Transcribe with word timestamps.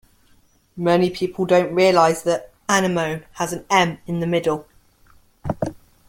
Many 0.77 1.11
people 1.11 1.45
don’t 1.45 1.75
realise 1.75 2.23
that 2.23 2.51
“anemone” 2.67 3.21
has 3.33 3.53
an 3.53 3.67
m 3.69 3.99
in 4.07 4.19
the 4.19 4.25
middle. 4.25 4.65